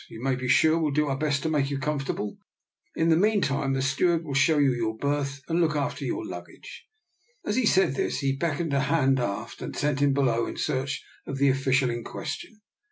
You 0.09 0.19
may 0.23 0.33
be 0.35 0.47
sure 0.47 0.79
we'll 0.79 0.89
do 0.89 1.09
our 1.09 1.15
best 1.15 1.43
to 1.43 1.49
make 1.49 1.69
you 1.69 1.77
comfortable. 1.77 2.39
In 2.95 3.09
the 3.09 3.15
meantime 3.15 3.73
the 3.73 3.83
steward 3.83 4.25
will 4.25 4.33
show 4.33 4.57
you 4.57 4.71
your 4.73 4.97
berth 4.97 5.43
and 5.47 5.61
look 5.61 5.75
after 5.75 6.03
your 6.05 6.25
luggage." 6.25 6.87
As 7.45 7.55
he 7.55 7.67
said 7.67 7.93
this 7.93 8.17
he 8.21 8.35
beckoned 8.35 8.73
a 8.73 8.79
hand 8.79 9.19
aft 9.19 9.61
and 9.61 9.75
sent 9.75 9.99
him 9.99 10.11
below 10.11 10.47
in 10.47 10.57
search 10.57 11.05
of 11.27 11.37
the 11.37 11.49
official 11.49 11.91
in 11.91 12.03
question. 12.03 12.61